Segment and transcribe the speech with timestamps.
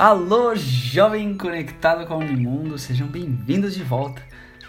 [0.00, 4.22] Alô, jovem conectado com o mundo, sejam bem-vindos de volta.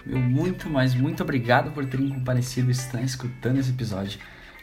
[0.05, 4.19] Meu muito, mas muito obrigado por terem comparecido e estar escutando esse episódio.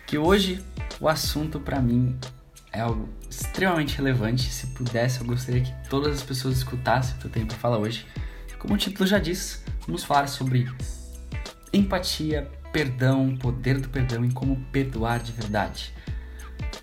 [0.06, 0.62] Que hoje
[1.00, 2.18] o assunto para mim
[2.70, 4.42] é algo extremamente relevante.
[4.52, 7.78] Se pudesse, eu gostaria que todas as pessoas escutassem o que eu tenho para falar
[7.78, 8.06] hoje.
[8.58, 10.70] Como o título já diz, vamos falar sobre
[11.72, 15.94] empatia, perdão, poder do perdão e como perdoar de verdade.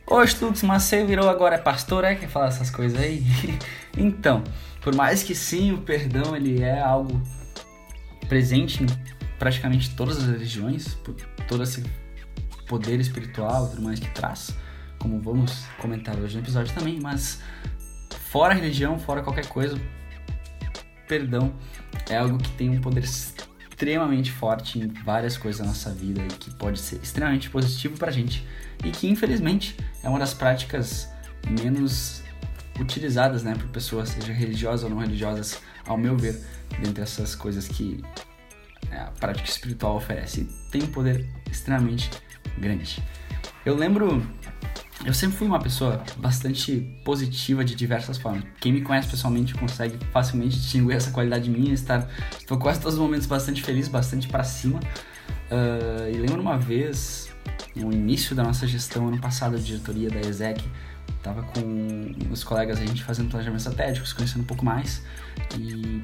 [0.08, 3.24] Ô Stux, mas você virou agora pastor, é que fala essas coisas aí?
[3.98, 4.44] então,
[4.82, 7.22] por mais que sim, o perdão ele é algo
[8.28, 8.88] presente em
[9.40, 11.16] praticamente todas as religiões, por
[11.48, 11.84] todo esse
[12.68, 14.56] poder espiritual e tudo mais que traz,
[15.00, 17.42] como vamos comentar hoje no episódio também, mas
[18.32, 19.80] fora religião, fora qualquer coisa,
[21.08, 21.54] perdão
[22.10, 23.08] é algo que tem um poder
[23.76, 28.10] extremamente forte em várias coisas da nossa vida e que pode ser extremamente positivo pra
[28.10, 28.48] gente
[28.86, 31.10] e que infelizmente é uma das práticas
[31.46, 32.24] menos
[32.80, 36.42] utilizadas, né, por pessoas, seja religiosas ou não religiosas, ao meu ver,
[36.80, 38.02] dentre essas coisas que
[38.90, 40.48] é, a prática espiritual oferece.
[40.72, 42.10] Tem um poder extremamente
[42.58, 43.04] grande.
[43.66, 44.26] Eu lembro
[45.04, 48.44] eu sempre fui uma pessoa bastante positiva de diversas formas.
[48.60, 52.08] Quem me conhece pessoalmente consegue facilmente distinguir essa qualidade minha, estar
[52.38, 54.80] estou quase todos os momentos bastante feliz, bastante para cima.
[55.52, 57.30] Uh, e lembro uma vez,
[57.76, 60.64] no início da nossa gestão, ano passado, a diretoria da ESEC,
[61.22, 65.04] tava com os colegas a gente fazendo planejamento estratégico, se conhecendo um pouco mais
[65.60, 66.02] e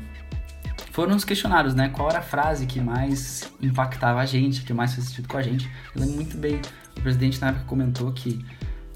[0.91, 1.89] foram os questionários, né?
[1.89, 5.41] Qual era a frase que mais impactava a gente, que mais fez sentido com a
[5.41, 5.69] gente.
[5.95, 6.61] Eu lembro muito bem,
[6.97, 8.43] o presidente na época comentou que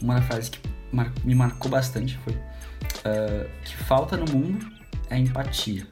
[0.01, 0.59] uma das frases que
[0.91, 4.65] mar me marcou bastante foi uh, que falta no mundo
[5.09, 5.88] é empatia.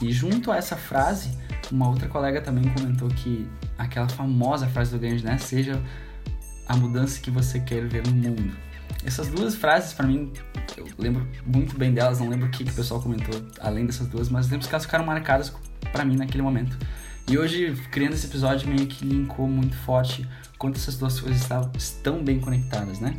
[0.00, 1.30] E junto a essa frase,
[1.72, 3.48] uma outra colega também comentou que
[3.78, 5.38] aquela famosa frase do Gandhi, né?
[5.38, 5.80] Seja
[6.68, 8.56] a mudança que você quer ver no mundo.
[9.04, 10.32] Essas duas frases, para mim,
[10.76, 14.06] eu lembro muito bem delas, não lembro o que, que o pessoal comentou além dessas
[14.08, 15.52] duas, mas lembro que elas ficaram marcadas
[15.92, 16.76] para mim naquele momento.
[17.28, 20.28] E hoje, criando esse episódio, meio que linkou muito forte
[20.58, 23.16] quanto essas duas coisas estão bem conectadas, né?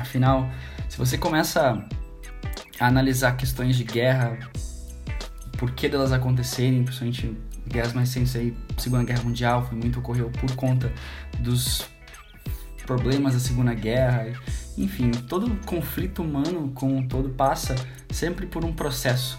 [0.00, 0.50] Afinal,
[0.88, 1.86] se você começa
[2.78, 4.38] a analisar questões de guerra,
[5.58, 10.30] por que delas acontecerem, principalmente guerras mais recentes aí, Segunda Guerra Mundial, foi muito ocorreu
[10.30, 10.92] por conta
[11.38, 11.88] dos
[12.84, 14.32] problemas da Segunda Guerra,
[14.76, 17.74] enfim, todo conflito humano como um todo passa
[18.10, 19.38] sempre por um processo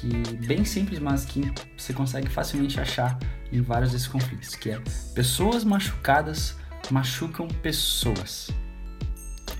[0.00, 3.18] que bem simples, mas que você consegue facilmente achar
[3.52, 4.80] em vários desses conflitos, que é
[5.14, 6.56] pessoas machucadas
[6.90, 8.50] machucam pessoas.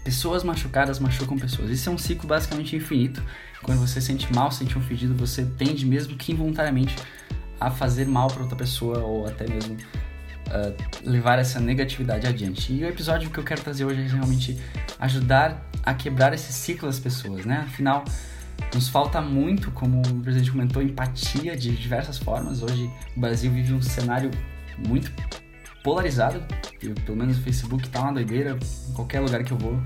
[0.05, 1.71] Pessoas machucadas machucam pessoas.
[1.71, 3.23] Isso é um ciclo basicamente infinito.
[3.63, 6.97] Quando você sente mal, sente um fedido, você tende mesmo que involuntariamente
[7.61, 12.73] a fazer mal para outra pessoa ou até mesmo uh, levar essa negatividade adiante.
[12.73, 14.59] E o episódio que eu quero trazer hoje é realmente
[14.99, 17.65] ajudar a quebrar esse ciclo das pessoas, né?
[17.67, 18.05] Afinal,
[18.75, 22.63] nos falta muito, como o presidente comentou, empatia de diversas formas.
[22.63, 24.31] Hoje o Brasil vive um cenário
[24.87, 25.11] muito
[25.83, 26.43] polarizado.
[26.83, 28.59] Eu, pelo menos o Facebook tá uma doideira.
[28.89, 29.81] Em qualquer lugar que eu vou,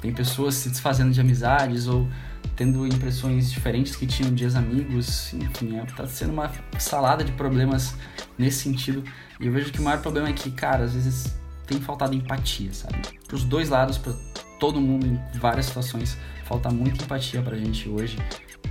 [0.00, 2.06] tem pessoas se desfazendo de amizades ou
[2.54, 5.32] tendo impressões diferentes que tinham dias amigos.
[5.32, 7.94] Enfim, é, tá sendo uma salada de problemas
[8.38, 9.02] nesse sentido.
[9.40, 12.72] E eu vejo que o maior problema é que, cara, às vezes tem faltado empatia,
[12.72, 12.96] sabe?
[13.26, 14.12] Para os dois lados, para
[14.58, 18.18] todo mundo em várias situações falta muita empatia pra gente hoje.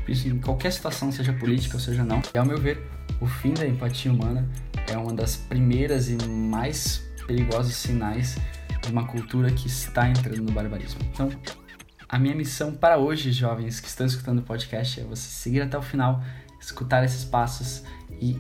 [0.07, 2.21] Isso em qualquer situação, seja política ou seja não.
[2.33, 2.81] E ao meu ver,
[3.19, 4.47] o fim da empatia humana
[4.87, 8.37] é uma das primeiras e mais perigosos sinais
[8.81, 10.99] de uma cultura que está entrando no barbarismo.
[11.11, 11.29] Então,
[12.07, 15.77] a minha missão para hoje, jovens que estão escutando o podcast, é você seguir até
[15.77, 16.23] o final,
[16.61, 17.83] escutar esses passos
[18.21, 18.39] e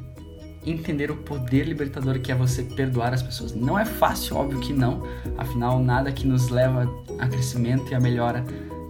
[0.65, 3.53] entender o poder libertador que é você perdoar as pessoas.
[3.53, 5.03] Não é fácil, óbvio que não,
[5.37, 6.89] afinal, nada que nos leva
[7.19, 8.43] a crescimento e a melhora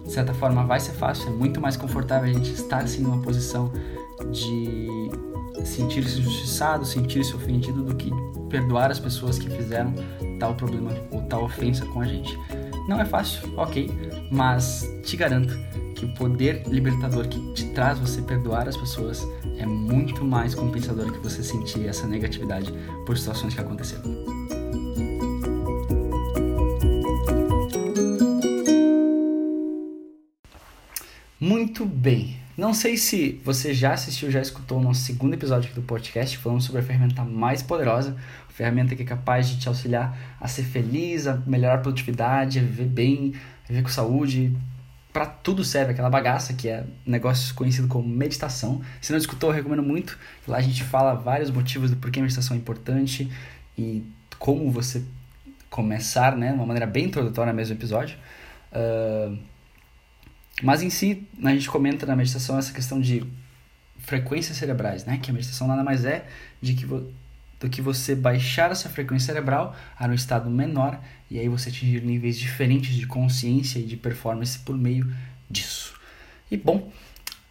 [0.04, 3.20] de certa forma vai ser fácil, é muito mais confortável a gente estar assim numa
[3.20, 3.72] posição
[4.30, 4.88] de
[5.64, 8.10] sentir-se injustiçado, sentir-se ofendido do que
[8.48, 9.92] perdoar as pessoas que fizeram
[10.38, 12.38] tal problema ou tal ofensa com a gente.
[12.88, 13.90] Não é fácil, ok,
[14.30, 15.58] mas te garanto
[15.96, 19.26] que o poder libertador que te traz você perdoar as pessoas
[19.58, 22.72] é muito mais compensador que você sentir essa negatividade
[23.06, 24.04] por situações que aconteceram.
[31.40, 32.36] Muito bem.
[32.56, 36.36] Não sei se você já assistiu, já escutou o nosso segundo episódio aqui do podcast,
[36.38, 38.16] falando sobre a ferramenta mais poderosa,
[38.48, 42.58] a ferramenta que é capaz de te auxiliar a ser feliz, a melhorar a produtividade,
[42.58, 43.34] a viver bem,
[43.64, 44.56] a viver com saúde.
[45.16, 48.82] Para tudo serve aquela bagaça que é um negócio conhecido como meditação.
[49.00, 50.18] Se não escutou, eu recomendo muito.
[50.46, 53.32] Lá a gente fala vários motivos do porquê a meditação é importante
[53.78, 54.04] e
[54.38, 55.02] como você
[55.70, 58.18] começar, né, de uma maneira bem introdutória mesmo episódio.
[58.70, 59.38] Uh,
[60.62, 63.26] Mas em si, a gente comenta na meditação essa questão de
[63.96, 65.16] frequências cerebrais, né?
[65.16, 66.26] Que a meditação nada mais é
[66.60, 66.86] de que
[67.58, 71.00] do que você baixar essa frequência cerebral a um estado menor
[71.30, 75.10] e aí você atingir níveis diferentes de consciência e de performance por meio
[75.50, 75.94] disso.
[76.50, 76.90] E bom,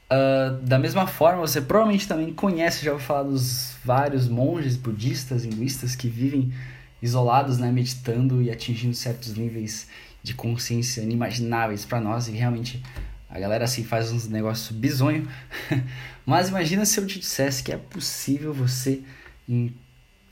[0.09, 5.43] uh, da mesma forma, você provavelmente também conhece, já ouviu falar dos vários monges budistas,
[5.43, 6.53] hinduístas que vivem
[7.01, 9.87] isolados, né, meditando e atingindo certos níveis
[10.23, 12.81] de consciência inimagináveis para nós e realmente
[13.29, 15.27] a galera assim faz uns negócios bizonho.
[16.25, 19.03] Mas imagina se eu te dissesse que é possível você
[19.47, 19.73] em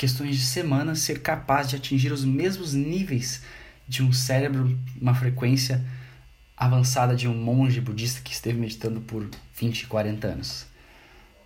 [0.04, 3.42] questões de semanas ser capaz de atingir os mesmos níveis
[3.88, 5.82] de um cérebro, uma frequência
[6.58, 10.66] avançada de um monge budista que esteve meditando por 20, 40 anos.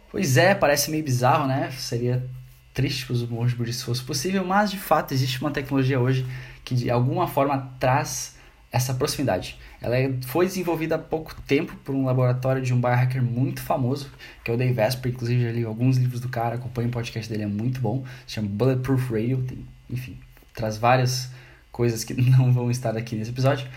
[0.10, 1.70] Pois é, parece meio bizarro, né?
[1.78, 2.28] Seria
[2.74, 6.26] triste para os monges budistas fosse possível, mas de fato existe uma tecnologia hoje
[6.66, 8.37] que de alguma forma traz
[8.72, 9.58] essa proximidade.
[9.82, 14.12] Ela é, foi desenvolvida há pouco tempo por um laboratório de um biohacker muito famoso,
[14.44, 17.30] que é o Dave Asprey, inclusive já li alguns livros do cara, acompanho o podcast
[17.30, 20.18] dele, é muito bom, se chama Bulletproof Radio, tem, enfim,
[20.54, 21.30] traz várias
[21.72, 23.68] coisas que não vão estar aqui nesse episódio.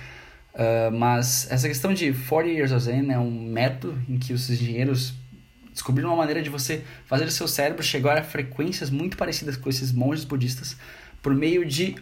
[0.52, 4.50] Uh, mas essa questão de 40 Years of Zen é um método em que os
[4.50, 5.14] engenheiros
[5.72, 9.70] descobriram uma maneira de você fazer o seu cérebro chegar a frequências muito parecidas com
[9.70, 10.76] esses monges budistas
[11.22, 11.94] por meio de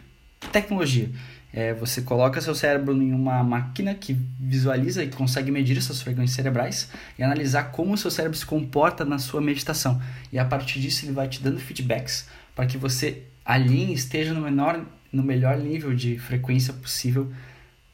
[0.50, 1.10] tecnologia.
[1.52, 6.36] É, você coloca seu cérebro em uma máquina que visualiza e consegue medir essas frequências
[6.36, 10.00] cerebrais e analisar como o seu cérebro se comporta na sua meditação.
[10.30, 14.42] E a partir disso ele vai te dando feedbacks para que você alinhe esteja no,
[14.42, 17.32] menor, no melhor nível de frequência possível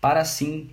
[0.01, 0.69] para assim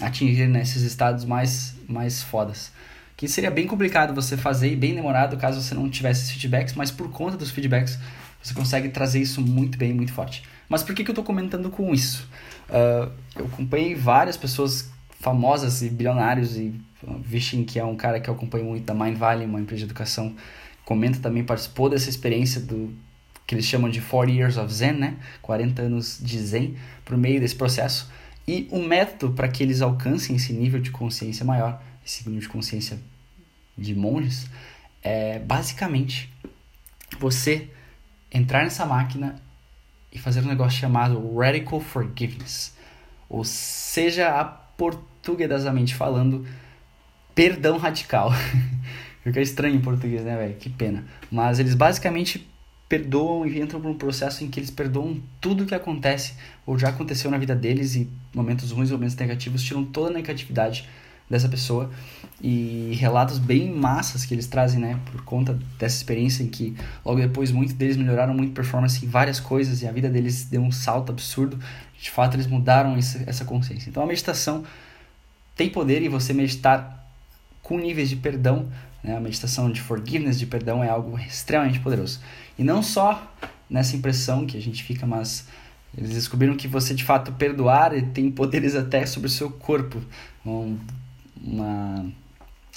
[0.00, 2.72] atingir né, estados mais, mais fodas.
[3.16, 6.74] Que seria bem complicado você fazer e bem demorado caso você não tivesse esses feedbacks,
[6.74, 7.98] mas por conta dos feedbacks
[8.42, 10.42] você consegue trazer isso muito bem, muito forte.
[10.70, 12.28] Mas por que, que eu estou comentando com isso?
[12.68, 14.88] Uh, eu acompanhei várias pessoas
[15.18, 16.72] famosas e bilionários e
[17.02, 19.80] uh, Vishin, que é um cara que eu acompanho muito da Mind Valley, uma empresa
[19.80, 20.32] de educação,
[20.84, 22.96] comenta também, participou dessa experiência do
[23.48, 25.16] que eles chamam de 40 Years of Zen, né?
[25.42, 28.08] 40 anos de Zen, por meio desse processo.
[28.46, 32.48] E o método para que eles alcancem esse nível de consciência maior, esse nível de
[32.48, 32.96] consciência
[33.76, 34.46] de monges,
[35.02, 36.32] é basicamente
[37.18, 37.68] você
[38.30, 39.34] entrar nessa máquina
[40.12, 42.74] e fazer um negócio chamado Radical Forgiveness.
[43.28, 44.42] Ou seja,
[44.76, 46.46] portuguesamente falando,
[47.34, 48.32] perdão radical.
[49.22, 50.54] Fica estranho em português, né, velho?
[50.54, 51.04] Que pena.
[51.30, 52.48] Mas eles basicamente
[52.88, 56.34] perdoam e entram por um processo em que eles perdoam tudo que acontece
[56.66, 60.88] ou já aconteceu na vida deles e momentos ruins, momentos negativos, tiram toda a negatividade
[61.30, 61.88] dessa pessoa
[62.42, 66.74] e relatos bem massas que eles trazem, né, por conta dessa experiência em que
[67.04, 70.60] logo depois muitos deles melhoraram muito performance em várias coisas e a vida deles deu
[70.60, 71.58] um salto absurdo.
[72.00, 73.90] De fato, eles mudaram essa consciência.
[73.90, 74.64] Então, a meditação
[75.54, 77.06] tem poder e você meditar
[77.62, 78.68] com níveis de perdão,
[79.04, 82.20] né, a meditação de forgiveness, de perdão, é algo extremamente poderoso.
[82.58, 83.30] E não só
[83.68, 85.46] nessa impressão que a gente fica, mas
[85.96, 90.00] eles descobriram que você de fato perdoar tem poderes até sobre o seu corpo.
[90.44, 90.78] Um,
[91.42, 92.06] uma,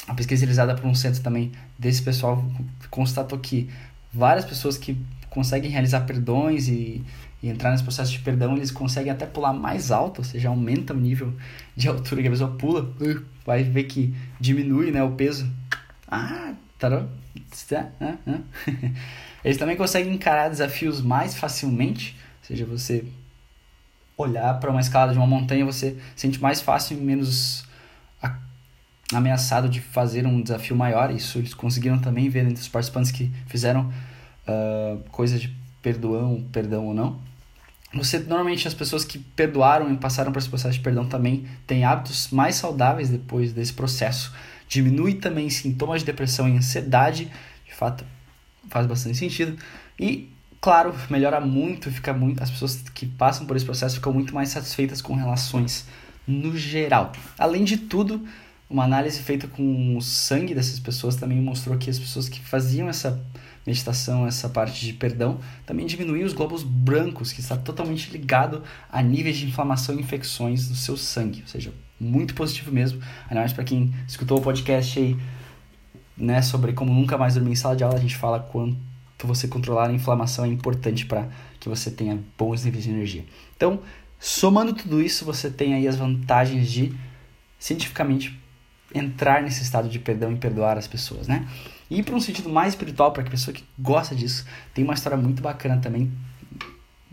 [0.08, 2.44] uma pesquisa realizada por um centro também desse pessoal
[2.90, 3.70] constatou que
[4.14, 4.98] várias pessoas que
[5.30, 7.04] conseguem realizar perdões e,
[7.42, 10.94] e, entrar nesse processo de perdão, eles conseguem até pular mais alto, ou seja, aumenta
[10.94, 11.34] o nível
[11.76, 12.94] de altura que a pessoa pula,
[13.46, 15.50] vai ver que diminui né, o peso.
[16.08, 17.04] Ah, tarô.
[18.00, 18.42] Né, né.
[19.44, 23.04] Eles também conseguem encarar desafios mais facilmente, ou seja, você
[24.16, 27.66] olhar para uma escada de uma montanha, você sente mais fácil e menos
[29.12, 31.12] ameaçado de fazer um desafio maior.
[31.12, 33.92] Isso eles conseguiram também ver entre os participantes que fizeram
[34.48, 37.20] uh, coisas de perdão, perdão ou não.
[37.94, 41.86] Você normalmente as pessoas que perdoaram e passaram por esse processo de perdão também têm
[41.86, 44.34] hábitos mais saudáveis depois desse processo.
[44.68, 47.32] Diminui também sintomas de depressão e ansiedade,
[47.66, 48.04] de fato
[48.70, 49.56] faz bastante sentido.
[50.00, 54.34] E claro, melhora muito, fica muito as pessoas que passam por esse processo ficam muito
[54.34, 55.86] mais satisfeitas com relações
[56.26, 57.12] no geral.
[57.38, 58.26] Além de tudo,
[58.70, 62.90] uma análise feita com o sangue dessas pessoas também mostrou que as pessoas que faziam
[62.90, 63.24] essa
[63.66, 69.02] meditação, essa parte de perdão, também diminuía os glóbulos brancos, que está totalmente ligado a
[69.02, 73.02] níveis de inflamação e infecções no seu sangue, ou seja, muito positivo mesmo.
[73.32, 75.18] Mais para quem escutou o podcast aí,
[76.18, 78.78] né, sobre como nunca mais dormir em sala de aula, a gente fala quanto
[79.24, 81.30] você controlar a inflamação é importante para
[81.60, 83.26] que você tenha bons níveis de energia.
[83.56, 83.80] Então,
[84.20, 86.94] somando tudo isso, você tem aí as vantagens de
[87.58, 88.38] cientificamente
[88.94, 91.48] entrar nesse estado de perdão e perdoar as pessoas, né?
[91.90, 95.18] E para um sentido mais espiritual, para a pessoa que gosta disso, tem uma história
[95.18, 96.12] muito bacana também.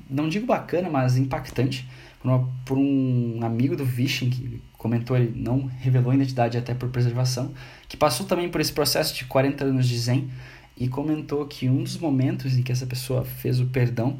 [0.08, 1.88] Não digo bacana, mas impactante.
[2.22, 6.72] por, uma, por um amigo do Vishen, que comentou, ele não revelou a identidade até
[6.72, 7.52] por preservação,
[7.88, 10.30] que passou também por esse processo de 40 anos de Zen
[10.76, 14.18] e comentou que um dos momentos em que essa pessoa fez o perdão,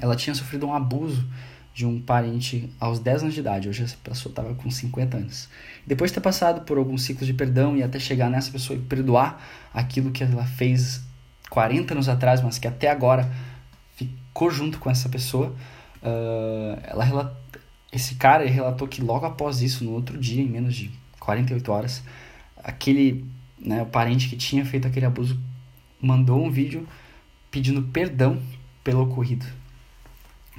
[0.00, 1.26] ela tinha sofrido um abuso
[1.74, 3.68] de um parente aos 10 anos de idade.
[3.68, 5.48] Hoje essa pessoa estava com 50 anos.
[5.86, 8.82] Depois de ter passado por alguns ciclos de perdão e até chegar nessa pessoa e
[8.82, 11.02] perdoar aquilo que ela fez
[11.50, 13.30] 40 anos atrás, mas que até agora
[13.96, 15.54] ficou junto com essa pessoa,
[16.02, 17.38] uh, ela
[17.92, 22.02] esse cara relatou que logo após isso, no outro dia, em menos de 48 horas,
[22.56, 23.26] aquele
[23.58, 25.38] né, o parente que tinha feito aquele abuso
[26.00, 26.88] mandou um vídeo
[27.50, 28.40] pedindo perdão
[28.82, 29.46] pelo ocorrido.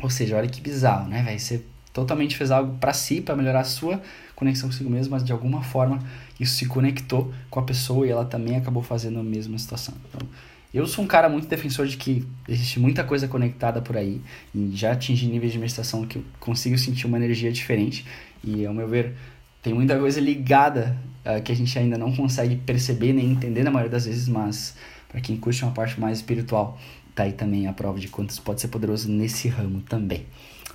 [0.04, 1.40] Ou seja, olha que bizarro, né, velho?
[1.40, 4.02] Você totalmente fez algo para si, para melhorar a sua
[4.36, 6.00] conexão consigo mesmo, mas de alguma forma
[6.38, 9.94] isso se conectou com a pessoa e ela também acabou fazendo a mesma situação.
[10.10, 10.28] Então,
[10.74, 14.20] eu sou um cara muito defensor de que existe muita coisa conectada por aí
[14.54, 18.06] e já atingi níveis de meditação que eu consigo sentir uma energia diferente
[18.44, 19.16] e, ao meu ver,
[19.62, 23.72] tem muita coisa ligada uh, que a gente ainda não consegue perceber nem entender na
[23.72, 24.76] maioria das vezes, mas
[25.08, 26.78] para quem curte uma parte mais espiritual,
[27.16, 30.26] tá aí também a prova de quanto pode ser poderoso nesse ramo também.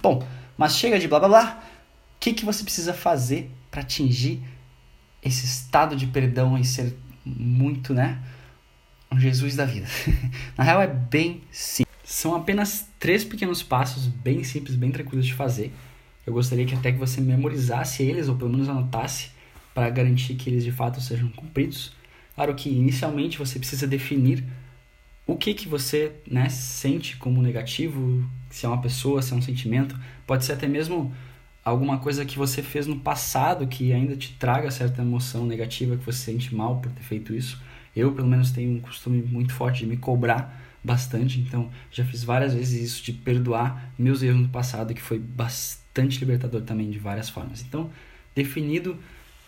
[0.02, 0.26] Bom,
[0.56, 1.64] mas chega de blá blá blá.
[2.16, 4.42] O que, que você precisa fazer para atingir
[5.22, 8.18] esse estado de perdão e ser muito, né?
[9.10, 9.86] Um Jesus da vida.
[10.56, 11.88] Na real é bem simples.
[12.04, 15.72] São apenas três pequenos passos bem simples, bem tranquilos de fazer.
[16.26, 19.30] Eu gostaria que até que você memorizasse eles ou pelo menos anotasse
[19.74, 21.92] para garantir que eles de fato sejam cumpridos.
[22.34, 24.44] Claro que inicialmente você precisa definir
[25.28, 29.42] o que que você né, sente como negativo, se é uma pessoa, se é um
[29.42, 29.94] sentimento,
[30.26, 31.14] pode ser até mesmo
[31.62, 36.04] alguma coisa que você fez no passado que ainda te traga certa emoção negativa, que
[36.04, 37.62] você sente mal por ter feito isso.
[37.94, 42.24] Eu, pelo menos, tenho um costume muito forte de me cobrar bastante, então já fiz
[42.24, 46.98] várias vezes isso de perdoar meus erros no passado, que foi bastante libertador também de
[46.98, 47.60] várias formas.
[47.60, 47.90] Então,
[48.34, 48.96] definido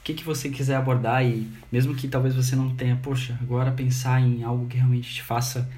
[0.01, 3.71] o que, que você quiser abordar e mesmo que talvez você não tenha, poxa, agora
[3.71, 5.69] pensar em algo que realmente te faça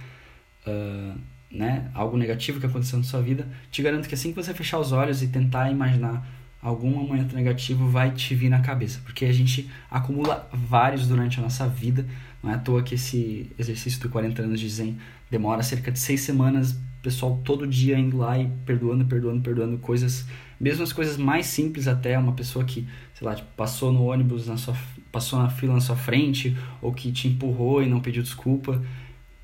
[0.67, 1.19] uh,
[1.51, 4.79] né, algo negativo que aconteceu na sua vida, te garanto que assim que você fechar
[4.79, 6.27] os olhos e tentar imaginar
[6.63, 11.43] algum momento negativo vai te vir na cabeça, porque a gente acumula vários durante a
[11.43, 12.07] nossa vida,
[12.41, 14.97] não é à toa que esse exercício do 40 anos de Zen
[15.29, 20.25] demora cerca de seis semanas, pessoal todo dia indo lá e perdoando, perdoando, perdoando coisas,
[20.63, 24.47] mesmo as coisas mais simples até, uma pessoa que sei lá, tipo, passou no ônibus
[24.47, 24.77] na sua
[25.11, 28.81] passou na fila na sua frente ou que te empurrou e não pediu desculpa.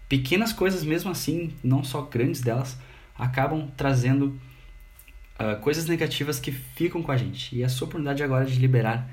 [0.09, 2.79] Pequenas coisas mesmo assim, não só grandes delas,
[3.19, 4.39] acabam trazendo
[5.39, 7.55] uh, coisas negativas que ficam com a gente.
[7.55, 9.11] E a sua oportunidade agora é de liberar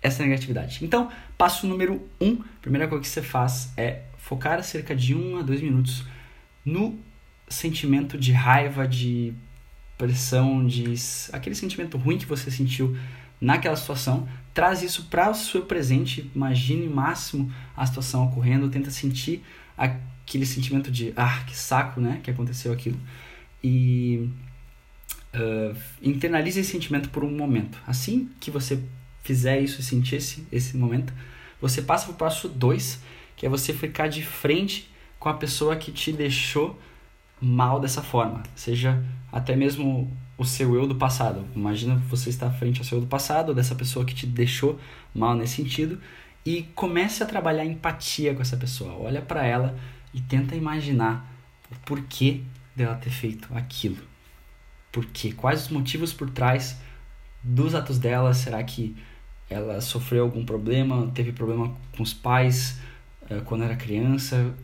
[0.00, 0.84] essa negatividade.
[0.84, 5.42] Então, passo número um, primeira coisa que você faz é focar cerca de um a
[5.42, 6.04] dois minutos
[6.64, 6.98] no
[7.48, 9.34] sentimento de raiva, de
[10.02, 10.94] pressão, de
[11.32, 12.96] aquele sentimento ruim que você sentiu
[13.40, 19.44] naquela situação, traz isso para o seu presente, imagine máximo a situação ocorrendo, tenta sentir
[19.76, 22.98] aquele sentimento de ah, que saco, né, que aconteceu aquilo
[23.62, 24.28] e
[25.34, 27.78] uh, internalize esse sentimento por um momento.
[27.86, 28.82] Assim que você
[29.22, 31.12] fizer isso e sentir esse, esse momento,
[31.60, 33.00] você passa para o passo 2,
[33.36, 34.90] que é você ficar de frente
[35.20, 36.76] com a pessoa que te deixou
[37.42, 41.44] mal dessa forma, seja até mesmo o seu eu do passado.
[41.54, 44.78] Imagina você estar frente ao seu eu do passado, dessa pessoa que te deixou
[45.12, 46.00] mal nesse sentido,
[46.46, 48.94] e comece a trabalhar empatia com essa pessoa.
[48.98, 49.76] Olha para ela
[50.14, 51.28] e tenta imaginar
[51.70, 52.42] o porquê
[52.76, 53.98] dela ter feito aquilo.
[54.90, 55.32] Por quê?
[55.32, 56.78] Quais os motivos por trás
[57.42, 58.34] dos atos dela?
[58.34, 58.96] Será que
[59.48, 62.78] ela sofreu algum problema, teve problema com os pais
[63.30, 64.54] uh, quando era criança?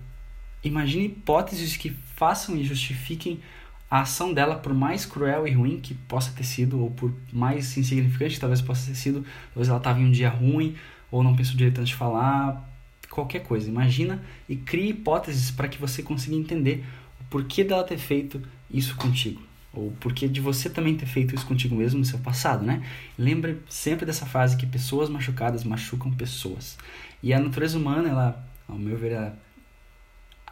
[0.63, 3.41] Imagine hipóteses que façam e justifiquem
[3.89, 7.77] a ação dela, por mais cruel e ruim que possa ter sido, ou por mais
[7.77, 10.75] insignificante que talvez possa ter sido, talvez ela estava em um dia ruim,
[11.11, 12.69] ou não pensou direito antes de falar,
[13.09, 13.69] qualquer coisa.
[13.69, 16.85] Imagina e crie hipóteses para que você consiga entender
[17.21, 19.41] o porquê dela ter feito isso contigo.
[19.73, 22.83] Ou porquê de você também ter feito isso contigo mesmo no seu passado, né?
[23.17, 26.77] Lembre sempre dessa frase que pessoas machucadas machucam pessoas.
[27.23, 29.39] E a natureza humana, ela, ao meu ver, ela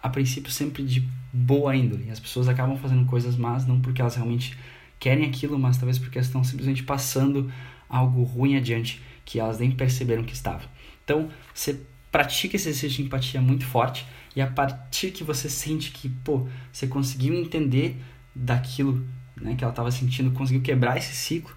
[0.06, 2.10] a princípio sempre de boa índole.
[2.10, 4.56] As pessoas acabam fazendo coisas más não porque elas realmente
[4.98, 7.52] querem aquilo, mas talvez porque estão simplesmente passando
[7.88, 10.62] algo ruim adiante que elas nem perceberam que estava.
[11.04, 15.90] Então, você pratica esse exercício de empatia muito forte e a partir que você sente
[15.90, 17.96] que, pô, você conseguiu entender
[18.34, 19.04] daquilo
[19.36, 21.54] né, que ela estava sentindo, conseguiu quebrar esse ciclo,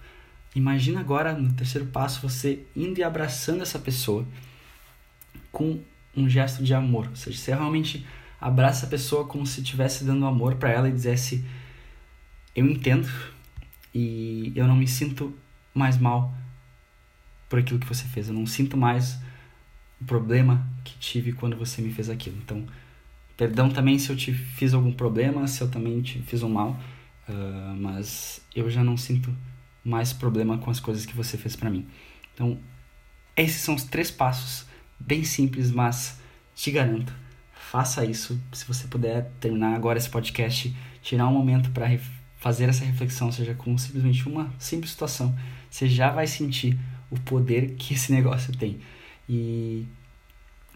[0.55, 4.27] imagina agora no terceiro passo você indo e abraçando essa pessoa
[5.51, 5.79] com
[6.17, 8.05] um gesto de amor, ou seja, você realmente
[8.39, 11.43] abraça a pessoa como se estivesse dando amor para ela e dissesse:
[12.55, 13.09] Eu entendo,
[13.93, 15.33] e eu não me sinto
[15.73, 16.33] mais mal
[17.47, 18.27] por aquilo que você fez.
[18.27, 19.19] Eu não sinto mais
[19.99, 22.37] o problema que tive quando você me fez aquilo.
[22.37, 22.65] Então,
[23.35, 26.79] perdão também se eu te fiz algum problema, se eu também te fiz um mal,
[27.27, 29.35] uh, mas eu já não sinto
[29.83, 31.87] mais problema com as coisas que você fez para mim.
[32.33, 32.59] Então,
[33.35, 34.65] esses são os três passos,
[34.99, 36.19] bem simples, mas
[36.55, 37.13] te garanto,
[37.69, 38.41] faça isso.
[38.51, 41.87] Se você puder terminar agora esse podcast, tirar um momento para
[42.37, 45.37] fazer essa reflexão, seja com simplesmente uma simples situação,
[45.69, 46.79] você já vai sentir
[47.11, 48.79] o poder que esse negócio tem.
[49.27, 49.85] E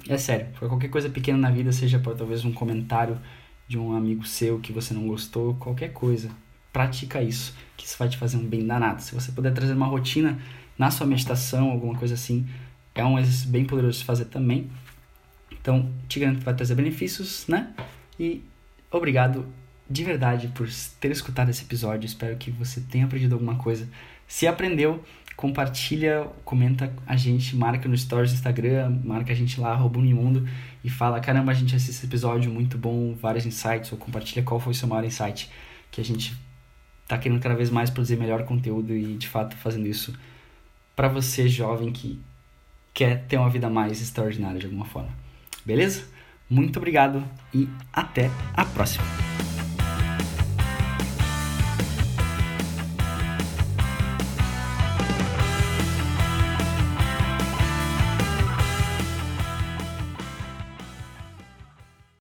[0.08, 3.20] é sério, foi qualquer coisa pequena na vida, seja por talvez um comentário
[3.68, 6.30] de um amigo seu que você não gostou, qualquer coisa.
[6.72, 9.02] Pratica isso, que isso vai te fazer um bem danado.
[9.02, 10.38] Se você puder trazer uma rotina
[10.78, 12.48] na sua meditação, alguma coisa assim,
[12.94, 14.70] é um exercício bem poderoso de fazer também.
[15.60, 17.74] Então, te garanto que vai trazer benefícios, né?
[18.20, 18.44] E
[18.92, 19.46] obrigado
[19.90, 20.68] de verdade por
[21.00, 22.06] ter escutado esse episódio.
[22.06, 23.88] Espero que você tenha aprendido alguma coisa.
[24.28, 25.04] Se aprendeu,
[25.36, 30.48] compartilha, comenta a gente, marca no Stories do Instagram, marca a gente lá, arroba Unimundo,
[30.84, 34.60] e fala, caramba, a gente assiste esse episódio, muito bom, vários insights, ou compartilha qual
[34.60, 35.50] foi o seu maior insight,
[35.92, 36.36] que a gente
[37.08, 40.18] tá querendo cada vez mais produzir melhor conteúdo e, de fato, fazendo isso
[40.96, 42.20] para você, jovem, que
[42.94, 45.23] quer ter uma vida mais extraordinária de alguma forma.
[45.66, 46.04] Beleza?
[46.50, 49.06] Muito obrigado e até a próxima!